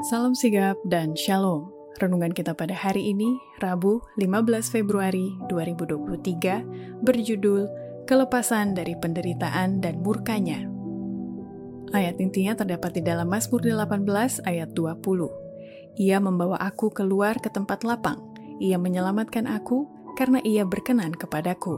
[0.00, 1.68] Salam sigap dan shalom.
[2.00, 7.68] Renungan kita pada hari ini, Rabu 15 Februari 2023, berjudul
[8.08, 10.64] Kelepasan dari Penderitaan dan Murkanya.
[11.92, 16.00] Ayat intinya terdapat di dalam Mazmur 18 ayat 20.
[16.00, 18.24] Ia membawa aku keluar ke tempat lapang.
[18.56, 19.84] Ia menyelamatkan aku
[20.16, 21.76] karena ia berkenan kepadaku.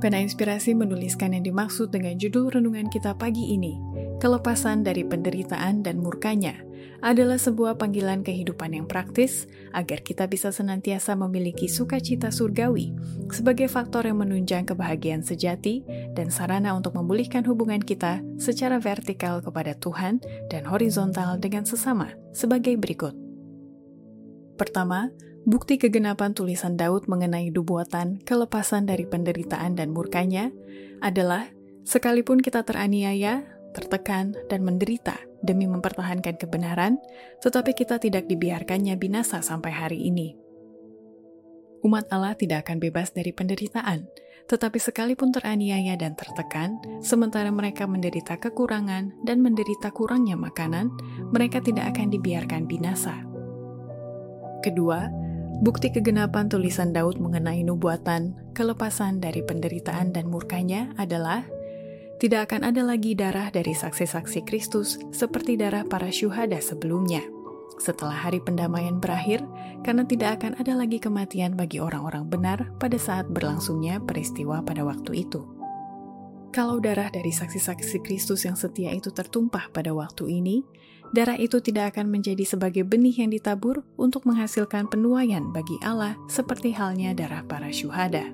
[0.00, 3.76] Pena Inspirasi menuliskan yang dimaksud dengan judul renungan kita pagi ini,
[4.20, 6.60] kelepasan dari penderitaan dan murkanya,
[7.00, 12.92] adalah sebuah panggilan kehidupan yang praktis agar kita bisa senantiasa memiliki sukacita surgawi
[13.32, 15.80] sebagai faktor yang menunjang kebahagiaan sejati
[16.12, 20.20] dan sarana untuk memulihkan hubungan kita secara vertikal kepada Tuhan
[20.52, 23.16] dan horizontal dengan sesama sebagai berikut.
[24.60, 25.08] Pertama,
[25.40, 30.52] Bukti kegenapan tulisan Daud mengenai nubuatan kelepasan dari penderitaan dan murkanya
[31.00, 31.48] adalah
[31.88, 33.40] sekalipun kita teraniaya,
[33.72, 37.00] tertekan, dan menderita demi mempertahankan kebenaran,
[37.40, 40.36] tetapi kita tidak dibiarkannya binasa sampai hari ini.
[41.80, 44.04] Umat Allah tidak akan bebas dari penderitaan,
[44.50, 50.92] tetapi sekalipun teraniaya dan tertekan, sementara mereka menderita kekurangan dan menderita kurangnya makanan,
[51.32, 53.24] mereka tidak akan dibiarkan binasa.
[54.60, 55.08] Kedua,
[55.60, 61.44] Bukti kegenapan tulisan Daud mengenai nubuatan, kelepasan dari penderitaan dan murkanya adalah
[62.20, 67.24] tidak akan ada lagi darah dari saksi-saksi Kristus seperti darah para syuhada sebelumnya.
[67.80, 69.40] Setelah hari pendamaian berakhir,
[69.80, 75.24] karena tidak akan ada lagi kematian bagi orang-orang benar pada saat berlangsungnya peristiwa pada waktu
[75.24, 75.40] itu.
[76.52, 80.60] Kalau darah dari saksi-saksi Kristus yang setia itu tertumpah pada waktu ini,
[81.16, 86.76] darah itu tidak akan menjadi sebagai benih yang ditabur untuk menghasilkan penuaian bagi Allah seperti
[86.76, 88.28] halnya darah para syuhada.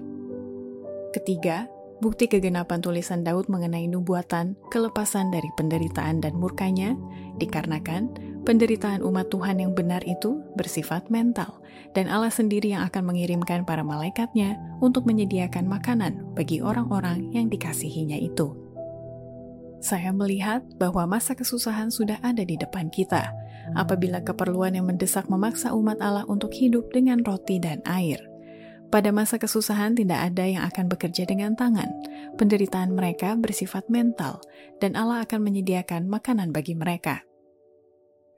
[1.14, 6.94] Ketiga, bukti kegenapan tulisan Daud mengenai nubuatan, kelepasan dari penderitaan dan murkanya,
[7.40, 8.12] dikarenakan
[8.44, 11.60] penderitaan umat Tuhan yang benar itu bersifat mental,
[11.96, 18.16] dan Allah sendiri yang akan mengirimkan para malaikatnya untuk menyediakan makanan bagi orang-orang yang dikasihinya
[18.16, 18.66] itu
[19.86, 23.30] saya melihat bahwa masa kesusahan sudah ada di depan kita,
[23.78, 28.18] apabila keperluan yang mendesak memaksa umat Allah untuk hidup dengan roti dan air.
[28.86, 31.90] Pada masa kesusahan tidak ada yang akan bekerja dengan tangan.
[32.38, 34.38] Penderitaan mereka bersifat mental,
[34.78, 37.26] dan Allah akan menyediakan makanan bagi mereka.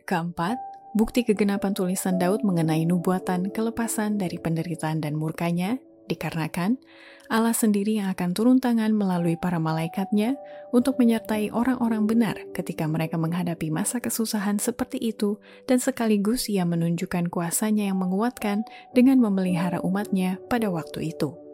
[0.09, 0.56] Keempat,
[0.97, 5.76] bukti kegenapan tulisan Daud mengenai nubuatan kelepasan dari penderitaan dan murkanya
[6.09, 6.81] dikarenakan
[7.29, 10.41] Allah sendiri yang akan turun tangan melalui para malaikatnya
[10.73, 15.37] untuk menyertai orang-orang benar ketika mereka menghadapi masa kesusahan seperti itu
[15.69, 18.65] dan sekaligus ia menunjukkan kuasanya yang menguatkan
[18.97, 21.47] dengan memelihara umatnya pada waktu itu.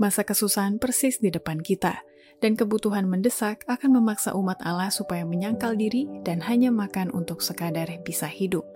[0.00, 2.00] Masa kesusahan persis di depan kita,
[2.42, 7.86] dan kebutuhan mendesak akan memaksa umat Allah supaya menyangkal diri dan hanya makan untuk sekadar
[8.02, 8.66] bisa hidup.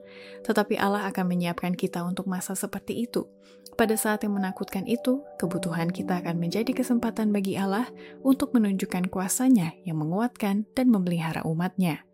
[0.47, 3.27] Tetapi Allah akan menyiapkan kita untuk masa seperti itu.
[3.75, 7.91] Pada saat yang menakutkan itu, kebutuhan kita akan menjadi kesempatan bagi Allah
[8.23, 12.07] untuk menunjukkan kuasanya yang menguatkan dan memelihara umatnya.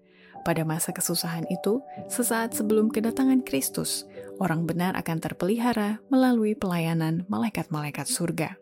[0.42, 4.08] Pada masa kesusahan itu, sesaat sebelum kedatangan Kristus,
[4.42, 8.61] orang benar akan terpelihara melalui pelayanan malaikat-malaikat surga.